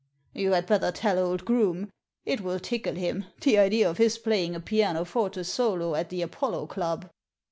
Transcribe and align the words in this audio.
"You 0.33 0.53
had 0.53 0.65
better 0.65 0.91
tell 0.91 1.19
old 1.19 1.45
Groome. 1.45 1.91
It 2.25 2.41
will 2.41 2.59
tickle 2.59 2.95
him, 2.95 3.25
the 3.41 3.59
idea 3.59 3.87
of 3.87 3.99
his 3.99 4.17
playing 4.17 4.55
a 4.55 4.59
pianoforte 4.59 5.43
solo 5.43 5.93
at 5.93 6.09
the 6.09 6.23
Apollo 6.23 6.65
Club." 6.65 7.11